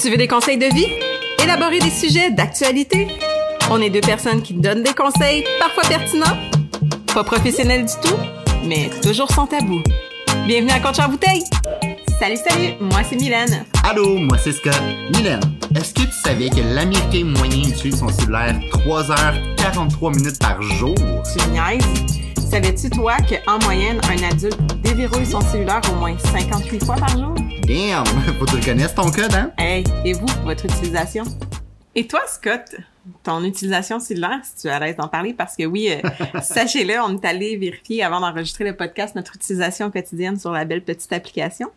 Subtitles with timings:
[0.00, 0.86] Tu veux des conseils de vie?
[1.42, 3.08] Élaborer des sujets d'actualité?
[3.68, 6.38] On est deux personnes qui donnent des conseils, parfois pertinents,
[7.12, 8.16] pas professionnels du tout,
[8.64, 9.82] mais toujours sans tabou.
[10.46, 11.42] Bienvenue à Compte Bouteille!
[12.20, 12.74] Salut, salut!
[12.80, 13.64] Moi, c'est Mylène.
[13.82, 14.80] Allô, moi c'est Scott.
[15.16, 15.40] Mylène,
[15.74, 20.94] est-ce que tu savais que l'Américain moyen utilise son cellulaire 3h43 minutes par jour?
[20.94, 21.84] Tu niaises?
[22.50, 27.34] Savais-tu, toi, qu'en moyenne, un adulte déverrouille son cellulaire au moins 58 fois par jour?
[27.66, 28.06] Damn!
[28.38, 29.50] Faut que tu reconnaisses ton code, hein?
[29.58, 31.24] Hey, et vous, votre utilisation?
[31.94, 32.74] Et toi, Scott,
[33.22, 36.94] ton utilisation cellulaire, si tu es à l'aise d'en parler, parce que oui, euh, sachez-le,
[37.02, 41.12] on est allé vérifier avant d'enregistrer le podcast notre utilisation quotidienne sur la belle petite
[41.12, 41.68] application.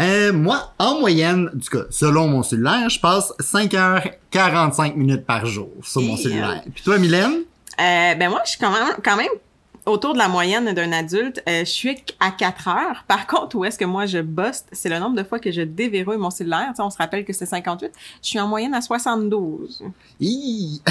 [0.00, 5.70] Euh, moi, en moyenne, du cas, selon mon cellulaire, je passe 5h45 minutes par jour
[5.84, 6.64] sur mon Et, cellulaire.
[6.74, 7.44] Puis toi, Mylène?
[7.78, 9.28] Euh, ben moi, je suis quand même, quand même
[9.86, 11.42] autour de la moyenne d'un adulte.
[11.48, 13.04] Euh, je suis à 4 heures.
[13.06, 15.62] Par contre, où est-ce que moi je bosse, c'est le nombre de fois que je
[15.62, 16.72] déverrouille mon cellulaire.
[16.78, 17.92] On se rappelle que c'est 58.
[18.22, 19.84] Je suis en moyenne à 72.
[20.20, 20.82] Hi!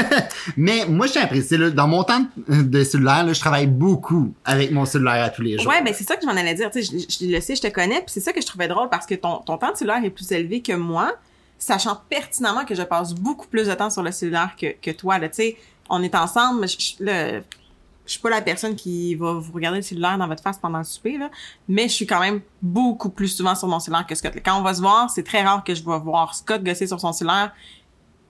[0.56, 4.84] Mais moi, préciser, là, dans mon temps de cellulaire, là, je travaille beaucoup avec mon
[4.84, 5.72] cellulaire à tous les jours.
[5.72, 6.70] Ouais, ben c'est ça que je m'en allais dire.
[6.74, 9.06] Je, je le sais, je te connais, puis c'est ça que je trouvais drôle parce
[9.06, 11.12] que ton, ton temps de cellulaire est plus élevé que moi,
[11.58, 15.18] sachant pertinemment que je passe beaucoup plus de temps sur le cellulaire que, que toi.
[15.20, 15.56] Tu sais,
[15.88, 16.68] on est ensemble.
[16.68, 17.42] Je, je
[18.12, 20.84] suis pas la personne qui va vous regarder le cellulaire dans votre face pendant le
[20.84, 21.30] souper, là,
[21.68, 24.32] mais je suis quand même beaucoup plus souvent sur mon cellulaire que Scott.
[24.44, 27.00] Quand on va se voir, c'est très rare que je vais voir Scott gosser sur
[27.00, 27.52] son cellulaire.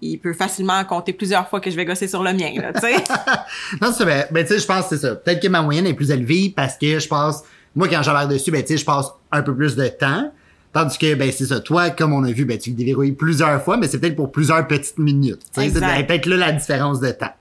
[0.01, 2.81] Il peut facilement compter plusieurs fois que je vais gosser sur le mien, là, tu
[2.81, 2.97] sais.
[3.81, 4.29] Non, c'est vrai.
[4.33, 5.15] Ben, tu sais, je pense que c'est ça.
[5.15, 7.45] Peut-être que ma moyenne est plus élevée parce que je passe,
[7.77, 10.33] moi, quand j'embarque dessus, ben, tu sais, je passe un peu plus de temps.
[10.73, 11.61] Tandis que, ben, c'est ça.
[11.61, 14.33] Toi, comme on a vu, ben, tu le déverrouilles plusieurs fois, mais c'est peut-être pour
[14.33, 15.43] plusieurs petites minutes.
[15.53, 17.35] C'est peut-être là la différence de temps.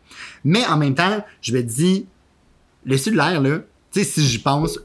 [0.43, 2.07] Mais en même temps, je me dis,
[2.83, 3.59] le cellulaire, là,
[3.91, 4.79] tu sais, si j'y pense,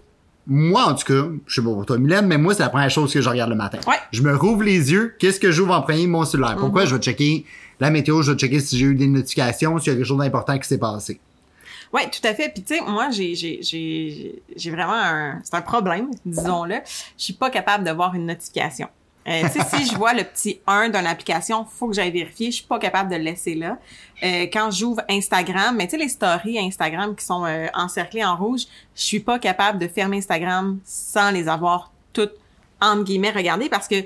[0.46, 2.90] moi, en tout cas, je sais pas pour toi, Mylène, mais moi, c'est la première
[2.90, 3.78] chose que je regarde le matin.
[3.86, 3.96] Ouais.
[4.12, 5.14] Je me rouvre les yeux.
[5.18, 6.06] Qu'est-ce que j'ouvre en premier?
[6.06, 6.56] Mon cellulaire.
[6.56, 6.82] Pourquoi?
[6.82, 6.88] Mhm.
[6.88, 7.44] Je vais checker
[7.80, 10.18] la météo, je vais checker si j'ai eu des notifications, s'il y a quelque chose
[10.18, 11.20] d'important qui s'est passé.
[11.92, 12.48] Oui, tout à fait.
[12.52, 16.76] Puis tu sais, moi, j'ai j'ai j'ai j'ai vraiment un c'est un problème, disons-le.
[17.16, 18.88] Je suis pas capable de voir une notification.
[19.28, 22.50] Euh, tu sais, si je vois le petit 1 d'une application, faut que j'aille vérifier.
[22.50, 23.78] Je suis pas capable de le laisser là.
[24.22, 28.36] Euh, quand j'ouvre Instagram, mais tu sais les stories Instagram qui sont euh, encerclées en
[28.36, 28.62] rouge,
[28.94, 32.34] je suis pas capable de fermer Instagram sans les avoir toutes
[32.80, 33.96] entre guillemets regardées parce que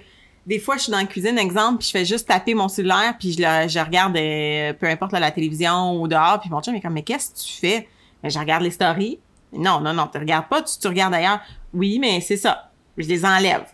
[0.47, 3.15] des fois, je suis dans la cuisine, exemple, puis je fais juste taper mon cellulaire,
[3.19, 6.81] puis je, je regarde, euh, peu importe la télévision ou dehors, puis mon chum est
[6.81, 7.89] comme, mais qu'est-ce que tu fais?
[8.23, 9.21] Ben, je regarde les stories.
[9.53, 11.41] Non, non, non, tu regardes pas, tu, tu regardes ailleurs.
[11.75, 12.71] Oui, mais c'est ça.
[12.97, 13.65] Je les enlève.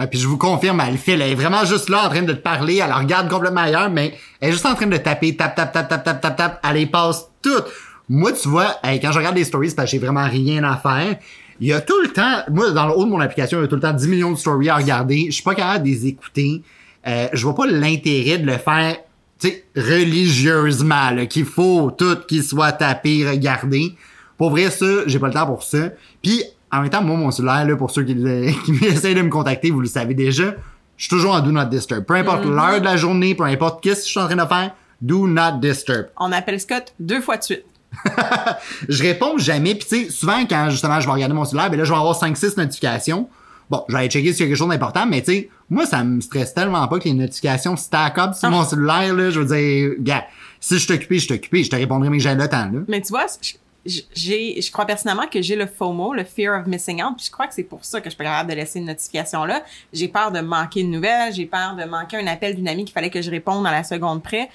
[0.00, 2.22] Ouais, puis je vous confirme, elle le fait, elle est vraiment juste là en train
[2.22, 5.36] de te parler, elle regarde complètement ailleurs, mais elle est juste en train de taper,
[5.36, 7.66] tap, tap, tap, tap, tap, tap, tap, elle les passe toutes.
[8.08, 11.18] Moi, tu vois, quand je regarde les stories, parce que j'ai vraiment rien à faire.
[11.60, 13.64] Il y a tout le temps, moi, dans le haut de mon application, il y
[13.64, 15.26] a tout le temps 10 millions de stories à regarder.
[15.26, 16.62] Je suis pas capable de les écouter.
[17.06, 18.96] Euh, je vois pas l'intérêt de le faire,
[19.38, 23.94] tu sais, religieusement, qu'il faut tout qu'il soit tapé, regardé.
[24.38, 25.90] Pour vrai, ça, j'ai pas le temps pour ça.
[26.22, 28.14] Puis, en même temps, moi, mon cellulaire, là, pour ceux qui,
[28.64, 30.54] qui essaient de me contacter, vous le savez déjà,
[30.96, 32.04] je suis toujours en Do Not Disturb.
[32.04, 34.46] Peu importe l'heure de la journée, peu importe qu'est-ce que je suis en train de
[34.48, 36.06] faire, Do Not Disturb.
[36.18, 37.64] On appelle Scott deux fois de suite.
[38.88, 41.76] Je réponds jamais, puis tu sais, souvent, quand justement je vais regarder mon cellulaire, ben
[41.78, 43.28] là, je vais avoir 5-6 notifications.
[43.68, 45.86] Bon, je vais aller checker s'il y a quelque chose d'important, mais tu sais, moi,
[45.86, 48.50] ça me stresse tellement pas que les notifications stack up sur Ah.
[48.50, 49.30] mon cellulaire, là.
[49.30, 50.24] Je veux dire, gars,
[50.60, 52.68] si je suis occupé, je suis occupé, je te répondrai, mais que j'ai le temps,
[52.72, 52.80] là.
[52.88, 53.26] Mais tu vois,
[53.86, 57.30] j'ai, je crois personnellement que j'ai le FOMO, le fear of missing out, puis je
[57.30, 59.62] crois que c'est pour ça que je suis pas capable de laisser une notification là.
[59.92, 62.92] J'ai peur de manquer une nouvelle, j'ai peur de manquer un appel d'une amie qu'il
[62.92, 64.50] fallait que je réponde à la seconde près.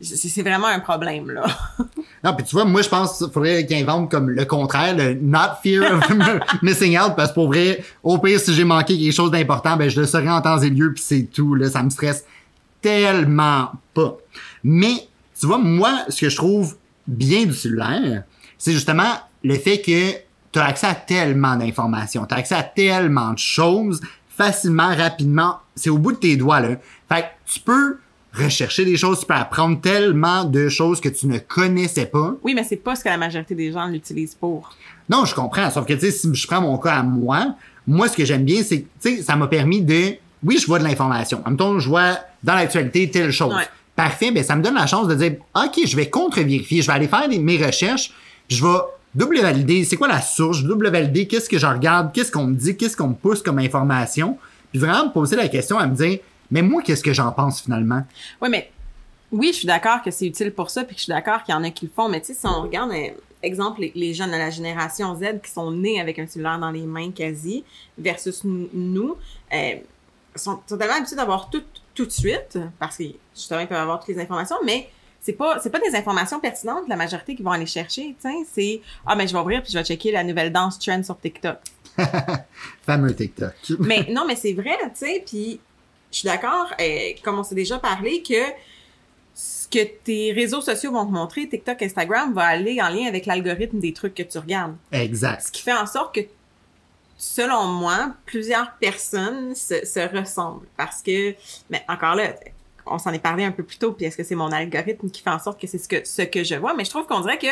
[0.00, 1.44] C'est, vraiment un problème, là.
[2.24, 5.14] Non, puis tu vois, moi, je pense qu'il faudrait qu'ils inventent comme le contraire, le
[5.14, 6.10] not fear of
[6.62, 9.88] missing out, parce que pour vrai, au pire, si j'ai manqué quelque chose d'important, ben,
[9.90, 12.24] je le saurai en temps et lieu, puis c'est tout, là, ça me stresse
[12.80, 14.16] tellement pas.
[14.62, 15.06] Mais,
[15.38, 16.76] tu vois, moi, ce que je trouve
[17.06, 18.24] bien du cellulaire,
[18.64, 20.12] c'est justement le fait que
[20.52, 25.58] tu as accès à tellement d'informations, tu as accès à tellement de choses, facilement, rapidement,
[25.76, 26.76] c'est au bout de tes doigts, là.
[27.12, 27.98] Fait que tu peux
[28.32, 32.34] rechercher des choses, tu peux apprendre tellement de choses que tu ne connaissais pas.
[32.42, 34.70] Oui, mais c'est pas ce que la majorité des gens l'utilisent pour.
[35.10, 35.70] Non, je comprends.
[35.70, 37.54] Sauf que, tu sais, si je prends mon cas à moi,
[37.86, 40.66] moi, ce que j'aime bien, c'est que, tu sais, ça m'a permis de, oui, je
[40.66, 41.42] vois de l'information.
[41.44, 43.54] En même temps, je vois dans l'actualité telle chose.
[43.54, 43.68] Ouais.
[43.94, 46.92] Parfait, ben, ça me donne la chance de dire, OK, je vais contre-vérifier, je vais
[46.94, 48.10] aller faire des- mes recherches,
[48.54, 48.78] je vais
[49.14, 52.46] double valider, c'est quoi la source, je double valider, qu'est-ce que je regarde, qu'est-ce qu'on
[52.46, 54.38] me dit, qu'est-ce qu'on me pousse comme information,
[54.70, 56.18] puis vraiment me poser la question à me dire,
[56.50, 58.02] mais moi, qu'est-ce que j'en pense finalement?
[58.40, 58.70] Oui, mais
[59.32, 61.58] oui, je suis d'accord que c'est utile pour ça, puis je suis d'accord qu'il y
[61.58, 63.08] en a qui le font, mais tu sais, si on regarde, euh,
[63.42, 66.86] exemple, les, jeunes de la génération Z qui sont nés avec un cellulaire dans les
[66.86, 67.64] mains quasi,
[67.98, 69.16] versus nous,
[69.52, 69.74] euh,
[70.34, 71.62] sont, sont tellement habitués d'avoir tout
[71.94, 73.04] tout de suite, parce que
[73.34, 74.88] justement, ils peuvent avoir toutes les informations, mais
[75.24, 78.14] c'est pas c'est pas des informations pertinentes la majorité qui vont aller chercher,
[78.52, 81.18] c'est ah mais je vais ouvrir puis je vais checker la nouvelle danse trend sur
[81.18, 81.56] TikTok.
[82.82, 83.54] Fameux TikTok.
[83.80, 85.60] mais non, mais c'est vrai, tu sais, puis
[86.12, 88.34] je suis d'accord, euh, comme on s'est déjà parlé, que
[89.34, 93.26] ce que tes réseaux sociaux vont te montrer, TikTok, Instagram, va aller en lien avec
[93.26, 94.76] l'algorithme des trucs que tu regardes.
[94.92, 95.42] Exact.
[95.42, 96.20] Ce qui fait en sorte que,
[97.16, 100.66] selon moi, plusieurs personnes se, se ressemblent.
[100.76, 101.34] Parce que,
[101.70, 102.34] mais encore là,
[102.86, 105.22] on s'en est parlé un peu plus tôt, puis est-ce que c'est mon algorithme qui
[105.22, 106.74] fait en sorte que c'est ce que, ce que je vois?
[106.74, 107.46] Mais je trouve qu'on dirait que,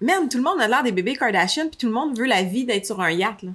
[0.00, 2.42] merde, tout le monde a l'air des bébés Kardashian, puis tout le monde veut la
[2.42, 3.50] vie d'être sur un yacht, là.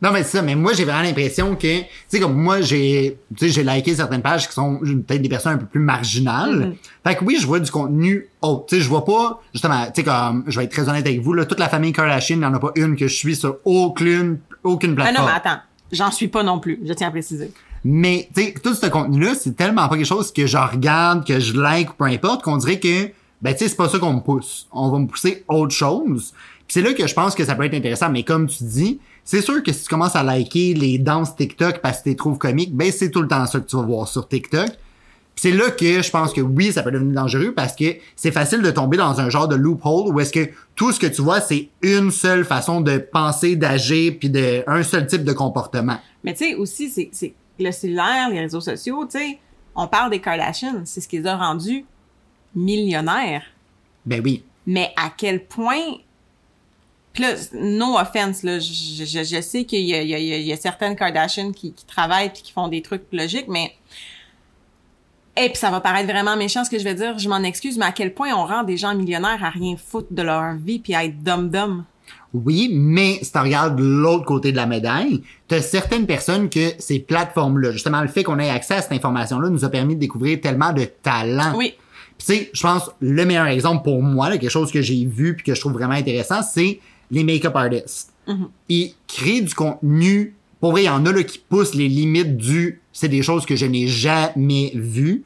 [0.00, 3.18] Non, mais c'est ça, mais moi, j'ai vraiment l'impression que, tu sais, comme moi, j'ai,
[3.36, 6.56] tu sais, j'ai liké certaines pages qui sont peut-être des personnes un peu plus marginales.
[6.56, 6.74] Mhm.
[7.06, 8.66] Fait que oui, je vois du contenu autre.
[8.66, 11.20] Tu sais, je vois pas, justement, tu sais, comme, je vais être très honnête avec
[11.20, 13.36] vous, là, toute la famille Kardashian, il n'y en a pas une que je suis
[13.36, 15.24] sur aucune, aucune Ah plateforme.
[15.24, 15.60] non, mais attends.
[15.92, 16.80] J'en suis pas non plus.
[16.84, 17.52] Je tiens à préciser.
[17.84, 21.40] Mais, tu sais, tout ce contenu-là, c'est tellement pas quelque chose que je regarde, que
[21.40, 24.14] je like, ou peu importe, qu'on dirait que, ben, tu sais, c'est pas ça qu'on
[24.14, 24.68] me pousse.
[24.72, 26.32] On va me pousser autre chose.
[26.66, 28.08] Puis c'est là que je pense que ça peut être intéressant.
[28.08, 31.80] Mais comme tu dis, c'est sûr que si tu commences à liker les danses TikTok
[31.80, 33.82] parce que tu les trouves comiques, ben, c'est tout le temps ça que tu vas
[33.82, 34.68] voir sur TikTok.
[35.34, 38.30] Puis c'est là que je pense que oui, ça peut devenir dangereux parce que c'est
[38.30, 41.22] facile de tomber dans un genre de loophole où est-ce que tout ce que tu
[41.22, 45.98] vois, c'est une seule façon de penser, d'agir, puis de un seul type de comportement.
[46.22, 49.38] Mais tu sais, aussi, c'est, c'est le cellulaire, les réseaux sociaux, tu sais,
[49.74, 51.84] on parle des Kardashians, c'est ce qui les a rendus
[52.54, 53.44] millionnaires.
[54.04, 54.44] Ben oui.
[54.66, 55.96] Mais à quel point...
[57.12, 58.72] Puis là, no offense, là, je,
[59.04, 62.52] je, je sais qu'il y a, y, y certaines Kardashians qui, qui travaillent puis qui
[62.52, 63.74] font des trucs logiques, mais...
[65.36, 67.78] Et puis ça va paraître vraiment méchant ce que je vais dire, je m'en excuse,
[67.78, 70.78] mais à quel point on rend des gens millionnaires à rien foutre de leur vie
[70.78, 71.84] puis à être dum-dum?
[72.34, 76.72] Oui, mais si tu regardes l'autre côté de la médaille, tu as certaines personnes que
[76.78, 80.00] ces plateformes-là, justement le fait qu'on ait accès à cette information-là nous a permis de
[80.00, 81.54] découvrir tellement de talents.
[81.56, 81.74] Oui.
[82.18, 85.34] Tu sais, je pense le meilleur exemple pour moi, là, quelque chose que j'ai vu
[85.34, 86.80] puis que je trouve vraiment intéressant, c'est
[87.10, 88.12] les make-up artists.
[88.26, 88.48] Mhm.
[88.68, 90.34] Ils créent du contenu.
[90.60, 93.46] Pour vrai, il y en a là, qui poussent les limites du c'est des choses
[93.46, 95.24] que je n'ai jamais vues.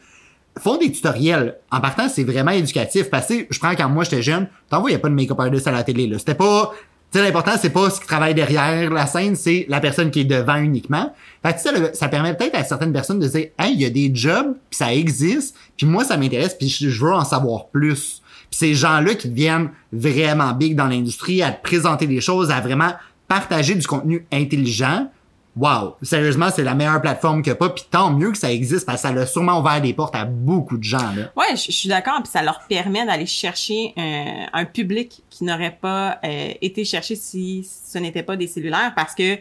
[0.59, 1.56] Font des tutoriels.
[1.70, 3.11] En partant, c'est vraiment éducatif.
[3.11, 5.14] Parce que je prends quand moi j'étais jeune, t'en vois, il n'y a pas de
[5.14, 6.06] make-up artist à la télé.
[6.06, 6.19] là.
[6.19, 6.73] C'était pas.
[7.12, 10.25] Sais, l'important, c'est pas ce qui travaille derrière la scène, c'est la personne qui est
[10.25, 11.14] devant uniquement.
[11.44, 13.91] Fait que ça, ça permet peut-être à certaines personnes de dire Hey, il y a
[13.91, 18.23] des jobs, puis ça existe, puis moi, ça m'intéresse, puis je veux en savoir plus.
[18.50, 22.61] Puis ces gens-là qui deviennent vraiment big dans l'industrie, à te présenter des choses, à
[22.61, 22.93] vraiment
[23.29, 25.11] partager du contenu intelligent.
[25.56, 29.00] Wow, sérieusement, c'est la meilleure plateforme a pas, puis tant mieux que ça existe, parce
[29.00, 31.32] que ça l'a sûrement ouvert des portes à beaucoup de gens, là.
[31.35, 35.79] Ouais, je, suis d'accord, puis ça leur permet d'aller chercher euh, un public qui n'aurait
[35.81, 39.38] pas euh, été cherché si ce n'était pas des cellulaires, parce que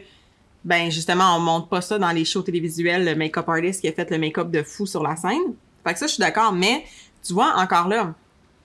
[0.64, 3.92] ben justement, on montre pas ça dans les shows télévisuels, le make-up artist qui a
[3.92, 5.54] fait le make-up de fou sur la scène.
[5.84, 6.84] Fait que ça, je suis d'accord, mais
[7.24, 8.14] tu vois, encore là,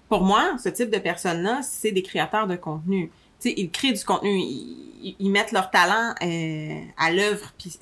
[0.09, 3.11] pour moi, ce type de personnes-là, c'est des créateurs de contenu.
[3.41, 7.75] Sais, ils créent du contenu, ils, ils mettent leur talent euh, à l'œuvre, puis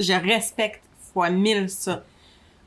[0.00, 0.82] je respecte
[1.12, 2.04] fois mille ça.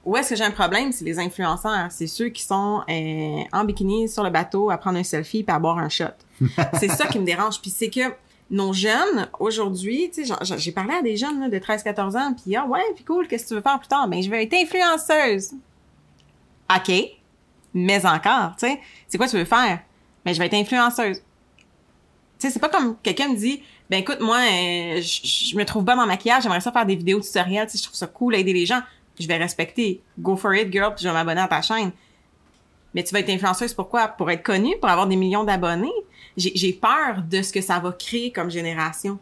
[0.06, 0.92] Où est-ce que j'ai un problème?
[0.94, 1.92] C'est les influenceurs.
[1.92, 5.54] C'est ceux qui sont euh, en bikini sur le bateau à prendre un selfie puis
[5.54, 6.06] à boire un shot.
[6.80, 7.60] c'est ça qui me dérange.
[7.62, 8.14] Puis c'est que
[8.50, 12.34] nos jeunes, aujourd'hui, tu sais, j'en- j'ai parlé à des jeunes là, de 13-14 ans,
[12.34, 14.08] puis ah ouais, puis cool, qu'est-ce que tu veux faire plus tard?
[14.08, 15.52] Ben, je vais être influenceuse.
[16.76, 16.92] OK,
[17.74, 19.80] mais encore, tu sais, c'est quoi tu veux faire?
[20.26, 21.22] Ben, je vais être influenceuse.
[22.40, 25.84] Tu sais, c'est pas comme quelqu'un me dit, ben écoute, moi, euh, je me trouve
[25.84, 28.36] bonne en maquillage, j'aimerais ça faire des vidéos tutoriels, tu sais, je trouve ça cool
[28.36, 28.82] aider les gens.
[29.20, 30.02] Je vais respecter.
[30.18, 31.92] Go for it, girl, puis je vais m'abonner à ta chaîne.
[32.94, 34.08] Mais tu vas être influenceuse pourquoi?
[34.08, 35.92] Pour être connue, pour avoir des millions d'abonnés?
[36.38, 39.20] J'ai peur de ce que ça va créer comme génération.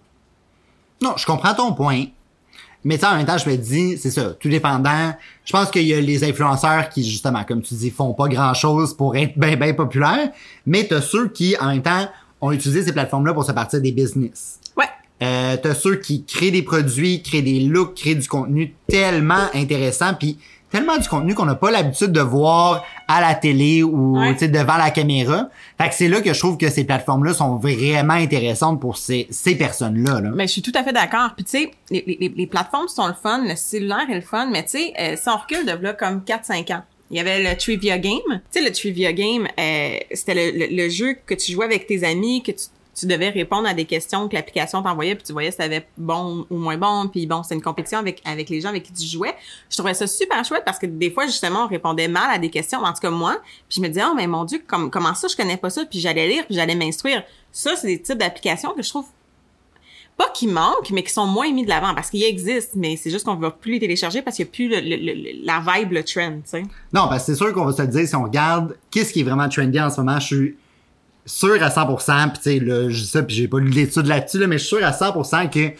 [1.02, 2.06] Non, je comprends ton point.
[2.84, 5.14] Mais sais, en même temps, je me dis, c'est ça, tout dépendant.
[5.44, 8.54] Je pense qu'il y a les influenceurs qui, justement, comme tu dis, font pas grand
[8.54, 10.30] chose pour être bien, bien populaires.
[10.66, 12.08] Mais t'as ceux qui, en même temps,
[12.42, 14.60] ont utilisé ces plateformes-là pour se partir des business.
[14.76, 14.86] Ouais.
[15.24, 20.14] Euh, t'as ceux qui créent des produits, créent des looks, créent du contenu tellement intéressant,
[20.14, 20.38] puis
[20.70, 24.34] tellement du contenu qu'on n'a pas l'habitude de voir à la télé ou Ouais.
[24.34, 25.50] tu sais, devant la caméra.
[25.82, 29.28] Fait que c'est là que je trouve que ces plateformes-là sont vraiment intéressantes pour ces,
[29.32, 30.20] ces personnes-là.
[30.20, 30.30] Là.
[30.36, 31.30] Mais je suis tout à fait d'accord.
[31.36, 34.50] Puis tu sais, les, les, les plateformes sont le fun, le cellulaire est le fun,
[34.52, 37.42] mais tu sais, euh, si on recule de là comme 4-5 ans, il y avait
[37.42, 38.22] le Trivia Game.
[38.28, 41.88] Tu sais, le Trivia Game, euh, c'était le, le, le jeu que tu jouais avec
[41.88, 42.66] tes amis, que tu,
[43.00, 46.48] tu devais répondre à des questions que l'application t'envoyait, puis tu voyais si t'avais bon
[46.50, 49.06] ou moins bon, puis bon, c'était une compétition avec, avec les gens avec qui tu
[49.06, 49.36] jouais.
[49.70, 52.50] Je trouvais ça super chouette parce que des fois, justement, on répondait mal à des
[52.50, 55.14] questions, en tout cas moi, puis je me disais, oh, mais mon Dieu, comme, comment
[55.14, 57.24] ça, je connais pas ça, puis j'allais lire, puis j'allais m'instruire.
[57.52, 59.06] Ça, c'est des types d'applications que je trouve
[60.18, 63.12] pas qui manquent, mais qui sont moins mis de l'avant parce qu'ils existent, mais c'est
[63.12, 65.60] juste qu'on va plus les télécharger parce qu'il n'y a plus le, le- le- la
[65.60, 66.62] vibe, le trend, tu sais.
[66.94, 69.20] Non, parce que c'est sûr qu'on va se le dire si on regarde qu'est-ce qui
[69.20, 70.20] est vraiment trendy en ce moment.
[70.20, 70.56] Je suis
[71.26, 74.08] sûr à 100%, puis tu sais, là, je dis ça, puis j'ai pas lu l'étude
[74.08, 75.76] là-dessus, là, mais je suis sûr à 100% que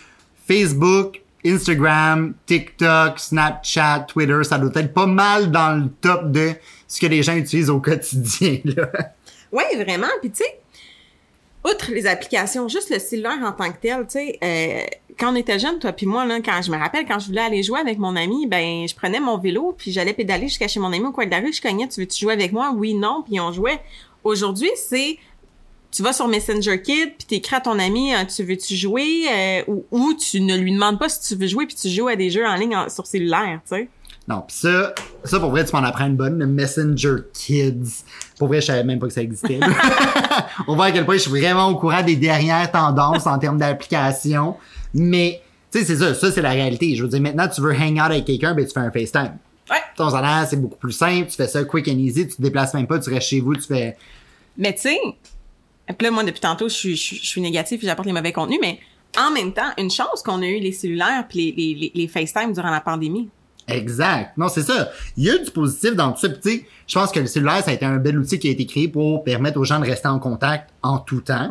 [0.48, 6.52] Facebook, Instagram, TikTok, Snapchat, Twitter, ça doit être pas mal dans le top de
[6.88, 8.88] ce que les gens utilisent au quotidien, là.
[9.52, 10.08] Oui, vraiment.
[10.22, 10.60] Puis tu sais,
[11.66, 14.82] outre les applications, juste le cellulaire en tant que tel, tu sais, euh,
[15.18, 17.42] quand on était jeune, toi puis moi, là, quand je me rappelle, quand je voulais
[17.42, 20.80] aller jouer avec mon ami, ben, je prenais mon vélo, puis j'allais pédaler jusqu'à chez
[20.80, 22.74] mon ami au coin de la rue, je cognais, tu veux-tu jouer avec moi?
[22.76, 23.80] Oui, non, puis on jouait.
[24.24, 25.18] Aujourd'hui, c'est,
[25.92, 29.26] tu vas sur Messenger Kid, puis t'écris à ton ami, euh, tu veux-tu jouer?
[29.30, 32.16] Euh, ou, tu ne lui demandes pas si tu veux jouer, puis tu joues à
[32.16, 33.90] des jeux en ligne sur cellulaire, tu sais.
[34.28, 34.94] Non, pis ça,
[35.24, 38.04] ça pour vrai, tu m'en apprends une bonne, le Messenger Kids.
[38.38, 39.60] Pour vrai, je savais même pas que ça existait.
[40.68, 43.58] On voit à quel point je suis vraiment au courant des dernières tendances en termes
[43.58, 44.58] d'application.
[44.94, 45.42] Mais,
[45.72, 46.94] tu sais, c'est ça, ça c'est la réalité.
[46.96, 49.38] Je veux dire, maintenant, tu veux hang out avec quelqu'un, ben tu fais un FaceTime.
[49.70, 49.78] Ouais.
[49.96, 52.74] Ton salaire, c'est beaucoup plus simple, tu fais ça quick and easy, tu te déplaces
[52.74, 53.98] même pas, tu restes chez vous, tu fais...
[54.58, 54.98] Mais tu sais,
[56.02, 58.32] là, moi, depuis tantôt, je suis, je, suis- je suis négative et j'apporte les mauvais
[58.32, 58.80] contenus, mais
[59.18, 62.08] en même temps, une chance qu'on a eu les cellulaires puis les, les, les, les
[62.08, 63.30] FaceTime durant la pandémie.
[63.68, 64.32] Exact.
[64.38, 64.90] Non, c'est ça.
[65.18, 66.30] Il y a du positif dans tout ça.
[66.30, 68.48] Puis, tu sais, je pense que le cellulaire, ça a été un bel outil qui
[68.48, 71.50] a été créé pour permettre aux gens de rester en contact en tout temps.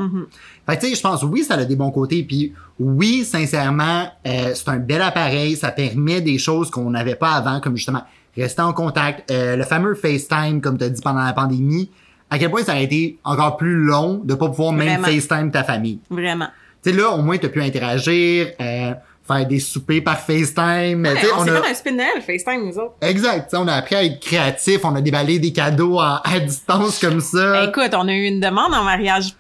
[0.67, 2.23] Fait que, tu sais, je pense, oui, ça a des bons côtés.
[2.23, 5.57] Puis, oui, sincèrement, euh, c'est un bel appareil.
[5.57, 8.05] Ça permet des choses qu'on n'avait pas avant, comme justement
[8.37, 9.31] rester en contact.
[9.31, 11.91] Euh, le fameux FaceTime, comme tu as dit pendant la pandémie,
[12.31, 15.05] à quel point ça a été encore plus long de pas pouvoir même.
[15.05, 16.01] FaceTime ta famille.
[16.11, 16.49] Vraiment.
[16.83, 18.93] Tu sais, là, au moins, tu as pu interagir, euh,
[19.27, 21.07] faire des soupers par FaceTime.
[21.15, 22.95] Tu sais, on s'est a- fait un spin Noël, FaceTime, nous autres.
[23.01, 23.53] Exact.
[23.55, 27.53] On a appris à être créatif, on a déballé des cadeaux à distance comme ça.
[27.53, 29.35] Ben, écoute, on a eu une demande en mariage.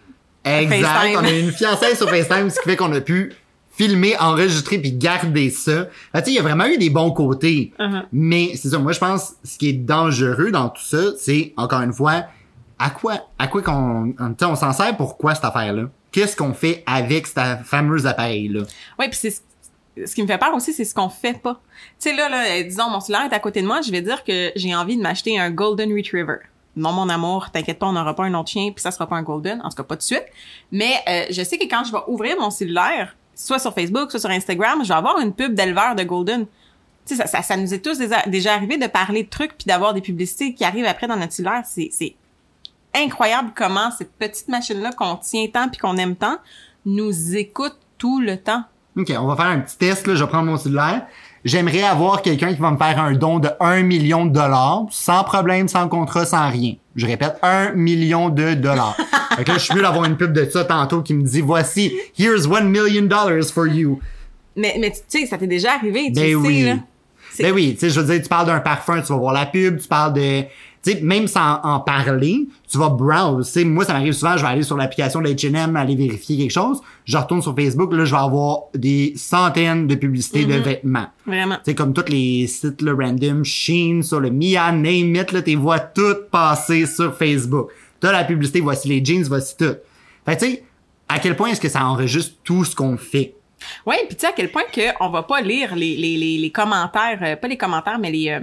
[0.44, 0.82] exact.
[0.84, 1.18] FaceTime.
[1.20, 3.32] On a eu une fiançaille sur FaceTime, ce qui fait qu'on a pu
[3.70, 5.86] filmer, enregistrer puis garder ça.
[6.12, 7.72] Fait, tu sais, il y a vraiment eu des bons côtés.
[7.78, 8.04] Uh-huh.
[8.10, 11.82] Mais c'est ça, moi je pense ce qui est dangereux dans tout ça, c'est encore
[11.82, 12.24] une fois
[12.78, 15.82] à quoi à quoi qu'on tu sais, on s'en sert pour quoi cette affaire là
[16.10, 18.60] Qu'est-ce qu'on fait avec ce fameux appareil là
[18.98, 19.34] Oui, puis c'est
[20.04, 21.60] ce- qui me fait peur aussi, c'est ce qu'on fait pas.
[22.00, 24.02] Tu sais, là, là, euh, disons, mon cellulaire est à côté de moi, je vais
[24.02, 26.38] dire que j'ai envie de m'acheter un Golden Retriever.
[26.76, 29.16] Non, mon amour, t'inquiète pas, on n'aura pas un autre chien, puis ça sera pas
[29.16, 30.24] un Golden, en tout cas pas de suite.
[30.70, 34.20] Mais euh, je sais que quand je vais ouvrir mon cellulaire, soit sur Facebook, soit
[34.20, 36.46] sur Instagram, je vais avoir une pub d'éleveur de Golden.
[37.06, 39.66] Tu sais, ça, ça, ça nous est tous déjà, arrivé de parler de trucs puis
[39.66, 41.62] d'avoir des publicités qui arrivent après dans notre cellulaire.
[41.64, 42.16] C'est
[42.94, 46.36] incroyable comment cette petite machine-là qu'on tient tant puis qu'on aime tant
[46.84, 48.64] nous écoute tout le temps.
[48.96, 51.02] OK, on va faire un petit test là, je vais prendre mon cellulaire.
[51.44, 55.22] J'aimerais avoir quelqu'un qui va me faire un don de 1 million de dollars, sans
[55.22, 56.74] problème, sans contrat, sans rien.
[56.96, 58.96] Je répète, 1 million de dollars.
[59.36, 61.40] fait que là, je suis mieux d'avoir une pub de ça tantôt qui me dit,
[61.42, 64.00] voici, here's 1 million dollars for you.
[64.56, 66.62] Mais, mais tu sais, ça t'est déjà arrivé, tu Ben sais, oui.
[66.62, 66.76] là.
[67.38, 69.46] Ben oui, tu sais, je veux dire, tu parles d'un parfum, tu vas voir la
[69.46, 70.42] pub, tu parles de...
[70.92, 73.56] Sais, même sans en parler, tu vas browse.
[73.64, 76.80] Moi, ça m'arrive souvent, je vais aller sur l'application de H&M, aller vérifier quelque chose.
[77.04, 80.58] Je retourne sur Facebook, là, je vais avoir des centaines de publicités Mm-hmm.
[80.58, 81.06] de vêtements.
[81.26, 81.56] Vraiment.
[81.64, 85.54] Sais, comme tous les sites là, random, Shein, sur le Mia, Name It, là, t'es
[85.56, 87.70] vois toutes passer sur Facebook.
[87.98, 89.74] T'as la publicité, voici les jeans, voici tout.
[90.24, 90.64] Fait tu sais,
[91.08, 93.34] à quel point est-ce que ça enregistre tout ce qu'on fait?
[93.86, 96.38] Oui, puis tu sais à quel point que on va pas lire les, les, les,
[96.38, 98.40] les commentaires, euh, pas les commentaires, mais les, euh,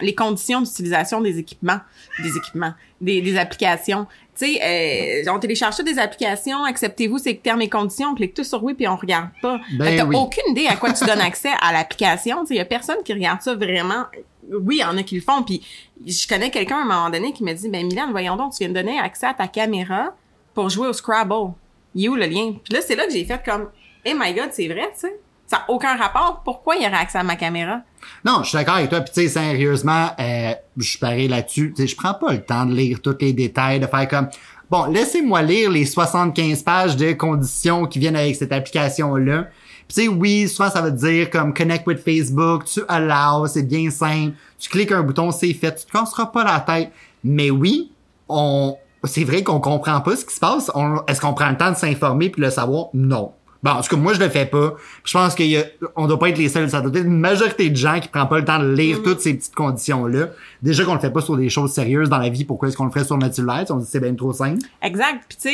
[0.00, 1.80] les conditions d'utilisation des équipements,
[2.22, 4.06] des équipements, des, des applications.
[4.36, 8.34] Tu sais, euh, on télécharge toutes des applications, acceptez-vous ces termes et conditions, on clique
[8.34, 9.60] tout sur oui puis on regarde pas.
[9.78, 10.16] Ben t'as oui.
[10.16, 12.40] aucune idée à quoi tu donnes accès à l'application.
[12.40, 14.06] Tu sais, il y a personne qui regarde ça vraiment.
[14.50, 15.42] Oui, il y en a qui le font.
[15.42, 15.62] Puis
[16.04, 18.58] je connais quelqu'un à un moment donné qui me dit, ben Milan, voyons donc, tu
[18.58, 20.14] viens de donner accès à ta caméra
[20.52, 21.52] pour jouer au Scrabble.
[21.94, 22.54] Il est où le lien?
[22.64, 23.68] Puis là, c'est là que j'ai fait comme,
[24.04, 25.20] eh my god, c'est vrai, tu sais.
[25.46, 26.40] Ça n'a aucun rapport.
[26.42, 27.80] Pourquoi il y aurait accès à ma caméra?
[28.24, 29.02] Non, je suis d'accord avec toi.
[29.02, 31.72] Puis tu sais, sérieusement, euh, je pareil là-dessus.
[31.76, 34.28] Tu sais, je prends pas le temps de lire tous les détails, de faire comme
[34.70, 39.48] bon, laissez-moi lire les 75 pages de conditions qui viennent avec cette application-là.
[39.86, 43.62] Puis tu sais, oui, souvent ça veut dire comme connect with Facebook, tu allow, c'est
[43.62, 44.32] bien simple.
[44.58, 45.74] Tu cliques un bouton, c'est fait.
[45.74, 46.90] Tu te casseras pas la tête.
[47.22, 47.92] Mais oui,
[48.30, 50.70] on, c'est vrai qu'on comprend pas ce qui se passe.
[51.06, 52.86] Est-ce qu'on prend le temps de s'informer puis de le savoir?
[52.94, 53.32] Non.
[53.64, 54.74] Bon, en tout cas, moi, je le fais pas.
[55.04, 55.64] Je pense qu'il y a,
[55.96, 56.68] on doit pas être les seuls.
[56.68, 59.20] Ça doit être une majorité de gens qui prend pas le temps de lire toutes
[59.20, 60.26] ces petites conditions-là.
[60.62, 62.84] Déjà qu'on le fait pas sur des choses sérieuses dans la vie, pourquoi est-ce qu'on
[62.84, 63.64] le ferait sur notre cellulaire?
[63.70, 64.58] On dit c'est bien trop simple?
[64.82, 65.24] Exact.
[65.26, 65.48] Puis tu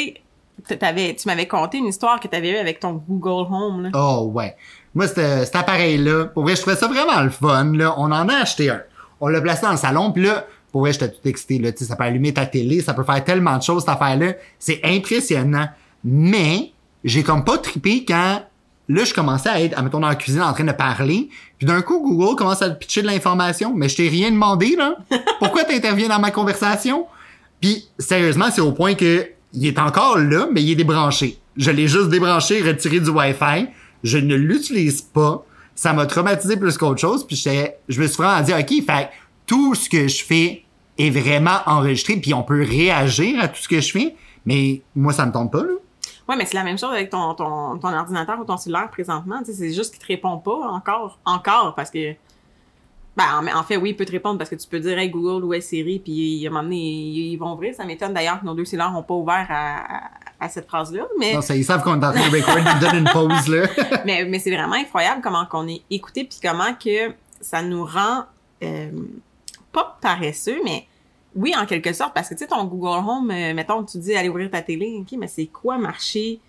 [0.67, 3.83] sais, t'avais, tu m'avais conté une histoire que tu avais eue avec ton Google Home.
[3.85, 3.91] Là.
[3.95, 4.57] Oh, ouais.
[4.93, 7.95] Moi, cet appareil-là, pour vrai, je trouvais ça vraiment le fun, là.
[7.97, 8.83] On en a acheté un.
[9.21, 11.71] On l'a placé dans le salon, puis là, pour vrai, j'étais tout excité, là.
[11.71, 14.33] Tu sais, ça peut allumer ta télé, ça peut faire tellement de choses, cette affaire-là.
[14.59, 15.69] C'est impressionnant.
[16.03, 16.73] Mais,
[17.05, 18.43] j'ai comme pas trippé quand
[18.91, 21.29] là, je commençais à être, mettons, dans la cuisine en train de parler.
[21.59, 23.73] Puis d'un coup, Google commence à te pitcher de l'information.
[23.75, 24.97] Mais je t'ai rien demandé, là.
[25.39, 27.07] Pourquoi t'interviens dans ma conversation?
[27.61, 31.39] Puis, sérieusement, c'est au point que il est encore là, mais il est débranché.
[31.57, 33.67] Je l'ai juste débranché, retiré du Wi-Fi.
[34.03, 35.45] Je ne l'utilise pas.
[35.75, 37.27] Ça m'a traumatisé plus qu'autre chose.
[37.27, 37.37] Puis
[37.89, 39.11] je me suis vraiment dit, OK, fait
[39.47, 40.65] tout ce que je fais
[40.99, 42.17] est vraiment enregistré.
[42.17, 44.15] Puis on peut réagir à tout ce que je fais.
[44.47, 45.80] Mais moi, ça me tente pas, là.
[46.31, 49.41] Ouais, mais c'est la même chose avec ton, ton, ton ordinateur ou ton cellulaire présentement.
[49.45, 51.19] C'est juste qu'il te répond pas encore.
[51.25, 52.15] Encore, parce que
[53.17, 55.45] ben, en, fait, oui, il peut te répondre parce que tu peux dire hey, Google
[55.45, 57.75] ou hey, Siri, puis à un moment donné, ils, vont ouvrir.
[57.75, 60.03] Ça m'étonne d'ailleurs que nos deux cellulaires n'ont pas ouvert à,
[60.39, 61.03] à, cette phrase-là.
[61.19, 61.35] Mais...
[61.35, 63.49] Non, ça, ils savent qu'on est en train de record, ils nous donnent une pause,
[63.49, 63.67] là.
[64.05, 68.27] mais mais c'est vraiment incroyable comment qu'on est écouté, puis comment que ça nous rend
[68.63, 68.91] euh,
[69.73, 70.87] pas paresseux, mais
[71.37, 74.15] oui, en quelque sorte, parce que tu sais, ton Google Home, euh, mettons, tu dis
[74.15, 76.41] aller ouvrir ta télé, ok, mais c'est quoi marcher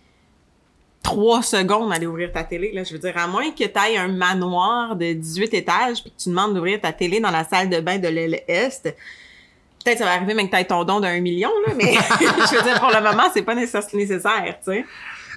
[1.04, 2.72] trois secondes aller ouvrir ta télé.
[2.74, 2.84] Là?
[2.84, 6.22] Je veux dire, à moins que tu ailles un manoir de 18 étages puis que
[6.22, 8.84] tu demandes d'ouvrir ta télé dans la salle de bain de l'aile Est,
[9.84, 12.56] peut-être ça va arriver même que tu ailles ton don d'un million, là, mais je
[12.56, 14.86] veux dire, pour le moment, c'est pas nécessaire, tu sais.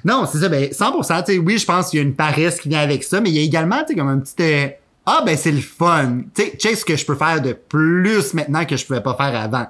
[0.05, 2.61] Non, c'est ça, ben 100%, tu sais, oui, je pense qu'il y a une paresse
[2.61, 4.35] qui vient avec ça, mais il y a également, tu sais, comme un petit...
[4.41, 4.69] Euh,
[5.07, 6.23] ah, ben c'est le fun.
[6.35, 9.15] Tu sais, check ce que je peux faire de plus maintenant que je pouvais pas
[9.15, 9.67] faire avant.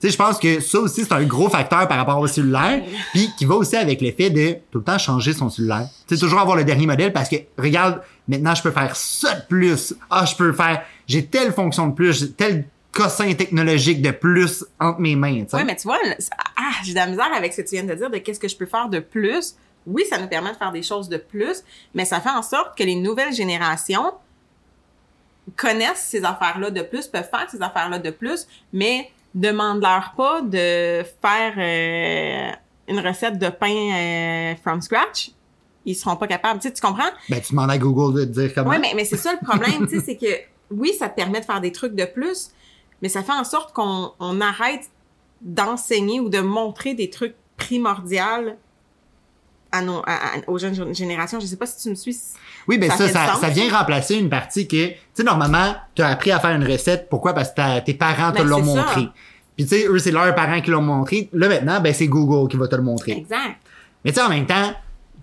[0.00, 2.82] Tu sais, je pense que ça aussi, c'est un gros facteur par rapport au cellulaire,
[3.12, 5.88] puis qui va aussi avec l'effet de tout le temps changer son cellulaire.
[6.08, 9.36] Tu sais, toujours avoir le dernier modèle parce que, regarde, maintenant, je peux faire ça
[9.36, 9.94] de plus.
[10.10, 14.64] Ah, je peux faire, j'ai telle fonction de plus, j'ai tel cossin technologique de plus
[14.78, 15.98] entre mes mains, Oui, mais tu vois,
[16.56, 18.48] ah, j'ai de la misère avec ce que tu viens de dire de qu'est-ce que
[18.48, 19.54] je peux faire de plus.
[19.86, 21.62] Oui, ça nous permet de faire des choses de plus,
[21.94, 24.12] mais ça fait en sorte que les nouvelles générations
[25.56, 31.02] connaissent ces affaires-là de plus, peuvent faire ces affaires-là de plus, mais demande-leur pas de
[31.20, 32.52] faire euh,
[32.88, 35.30] une recette de pain euh, from scratch.
[35.84, 36.60] Ils seront pas capables.
[36.60, 37.10] Tu, sais, tu comprends?
[37.28, 38.70] Ben, tu demandes à Google de te dire comment.
[38.70, 41.40] Oui, mais, mais c'est ça le problème, tu sais, c'est que oui, ça te permet
[41.40, 42.50] de faire des trucs de plus,
[43.00, 44.90] mais ça fait en sorte qu'on on arrête
[45.40, 48.54] d'enseigner ou de montrer des trucs primordiaux
[49.72, 50.02] à nos,
[50.46, 51.40] aux jeunes générations.
[51.40, 52.16] Je sais pas si tu me suis.
[52.68, 56.08] Oui, ben ça, ça, ça, vient remplacer une partie que, tu sais, normalement, tu as
[56.08, 57.08] appris à faire une recette.
[57.08, 57.32] Pourquoi?
[57.32, 59.08] Parce que tes parents te ben, l'ont montré.
[59.56, 61.28] Puis tu sais, eux, c'est leurs parents qui l'ont montré.
[61.32, 63.12] Là, maintenant, ben c'est Google qui va te le montrer.
[63.12, 63.56] Exact.
[64.04, 64.72] Mais tu sais, en même temps,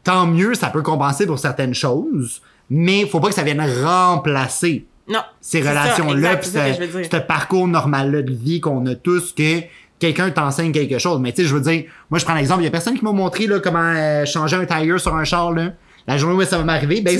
[0.03, 4.85] tant mieux, ça peut compenser pour certaines choses, mais faut pas que ça vienne remplacer
[5.07, 9.61] non, ces relations-là, ce, parcours normal-là de vie qu'on a tous, que
[9.99, 11.19] quelqu'un t'enseigne quelque chose.
[11.19, 13.03] Mais tu sais, je veux dire, moi je prends l'exemple, il y a personne qui
[13.03, 15.73] m'a montré là, comment euh, changer un tire sur un char là.
[16.07, 17.19] La journée où ça va m'arriver, ben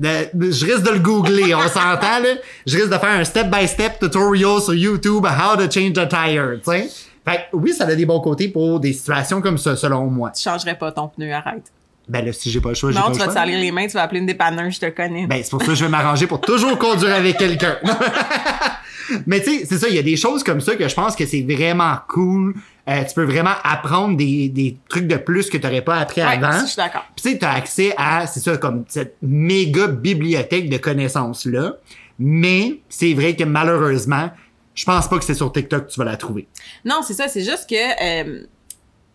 [0.00, 2.34] je risque de le googler, on s'entend là.
[2.66, 6.70] Je risque de faire un step-by-step tutorial sur YouTube how to change a tire, tu
[6.70, 6.88] sais.
[7.24, 10.30] Fait oui, ça a des bons côtés pour des situations comme ça, selon moi.
[10.30, 11.70] Tu changerais pas ton pneu, arrête.
[12.08, 13.14] Ben là, si j'ai pas le choix, j'ai pas le choix.
[13.14, 15.26] Non, tu vas te salir les mains, tu vas appeler une dépanneur, je te connais.
[15.26, 17.76] Ben, c'est pour ça que je vais m'arranger pour toujours conduire avec quelqu'un.
[19.26, 21.16] Mais tu sais, c'est ça, il y a des choses comme ça que je pense
[21.16, 22.54] que c'est vraiment cool.
[22.88, 26.22] Euh, tu peux vraiment apprendre des, des trucs de plus que tu n'aurais pas appris
[26.22, 26.60] ouais, avant.
[26.60, 27.04] Je suis d'accord.
[27.16, 31.76] Puis tu sais, tu as accès à, c'est ça, comme cette méga bibliothèque de connaissances-là.
[32.18, 34.30] Mais c'est vrai que malheureusement,
[34.74, 36.48] je pense pas que c'est sur TikTok que tu vas la trouver.
[36.84, 37.28] Non, c'est ça.
[37.28, 38.46] C'est juste que euh,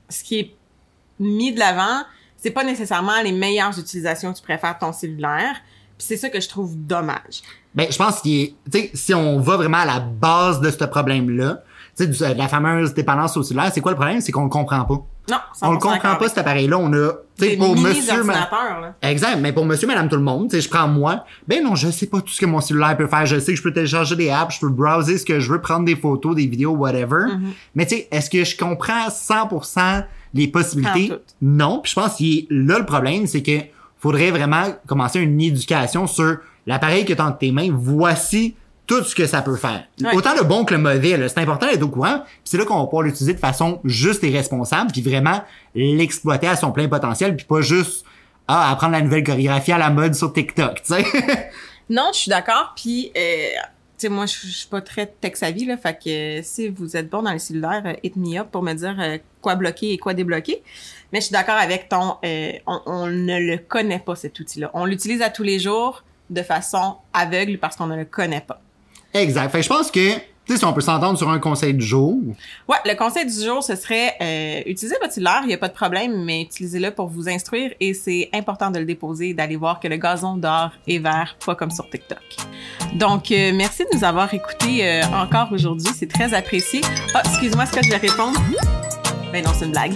[0.10, 0.56] ce qui est
[1.20, 2.04] mis de l'avant,
[2.44, 5.56] c'est pas nécessairement les meilleures utilisations que tu préfères ton cellulaire.
[5.98, 7.42] Puis c'est ça que je trouve dommage.
[7.74, 10.84] Ben, je pense qu'il tu sais, si on va vraiment à la base de ce
[10.84, 11.64] problème-là,
[11.96, 14.20] tu sais, de la fameuse dépendance au cellulaire, c'est quoi le problème?
[14.20, 15.06] C'est qu'on le comprend pas.
[15.32, 16.78] Non, on le comprend pas cet appareil-là.
[16.78, 18.94] On a, tu sais, pour monsieur, là.
[19.02, 21.24] exact, mais pour monsieur, madame, tout le monde, tu sais, je prends moi.
[21.48, 23.26] Ben non, je sais pas tout ce que mon cellulaire peut faire.
[23.26, 25.62] Je sais que je peux télécharger des apps, je peux browser ce que je veux,
[25.62, 27.28] prendre des photos, des vidéos, whatever.
[27.28, 27.54] Mm-hmm.
[27.76, 31.12] Mais tu sais, est-ce que je comprends 100% les possibilités?
[31.42, 31.80] Non.
[31.80, 33.60] Puis je pense que là le problème, c'est que
[33.98, 37.70] faudrait vraiment commencer une éducation sur l'appareil que tu as entre tes mains.
[37.72, 39.86] Voici tout ce que ça peut faire.
[40.14, 42.24] Autant le bon que le mauvais, c'est important d'être au courant.
[42.44, 45.42] C'est là qu'on va pouvoir l'utiliser de façon juste et responsable, puis vraiment
[45.74, 48.06] l'exploiter à son plein potentiel, puis pas juste
[48.48, 51.04] ah, apprendre la nouvelle chorégraphie à la mode sur TikTok, tu sais.
[51.90, 53.48] non, je suis d'accord, puis euh,
[54.10, 57.40] moi je suis pas très tech savvy fait que si vous êtes bon dans le
[57.40, 60.64] cellulaire, euh, hit me up pour me dire euh, quoi bloquer et quoi débloquer.
[61.12, 64.72] Mais je suis d'accord avec ton euh, on, ne le connaît pas cet outil-là.
[64.74, 68.62] On l'utilise à tous les jours de façon aveugle parce qu'on ne le connaît pas.
[69.14, 69.62] Exact.
[69.62, 72.18] Je pense que tu sais, si on peut s'entendre sur un conseil du jour.
[72.68, 75.70] Ouais, le conseil du jour, ce serait euh, utiliser votre cellulaire, il n'y a pas
[75.70, 79.56] de problème, mais utilisez-le pour vous instruire et c'est important de le déposer et d'aller
[79.56, 82.20] voir que le gazon dehors est vert, pas comme sur TikTok.
[82.96, 86.82] Donc, euh, merci de nous avoir écoutés euh, encore aujourd'hui, c'est très apprécié.
[87.14, 88.40] Ah, excuse-moi, est-ce que je vais répondre?
[89.32, 89.94] Ben non, c'est une blague.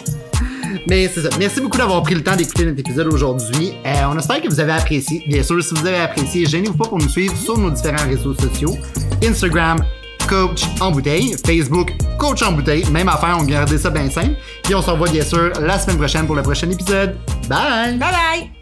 [0.87, 1.29] Mais c'est ça.
[1.37, 3.73] Merci beaucoup d'avoir pris le temps d'écouter notre épisode aujourd'hui.
[3.85, 5.23] Euh, on espère que vous avez apprécié.
[5.27, 8.33] Bien sûr, si vous avez apprécié, gênez-vous pas pour nous suivre sur nos différents réseaux
[8.33, 8.75] sociaux.
[9.23, 9.83] Instagram,
[10.27, 11.35] Coach en bouteille.
[11.45, 12.85] Facebook, Coach en bouteille.
[12.91, 14.35] Même affaire, on gardait ça bien simple.
[14.63, 17.17] Puis on se revoit bien sûr la semaine prochaine pour le prochain épisode.
[17.49, 17.97] Bye!
[17.97, 18.56] Bye bye!